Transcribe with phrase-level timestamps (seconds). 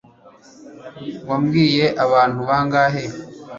[1.29, 3.03] Wabwiye abantu bangahe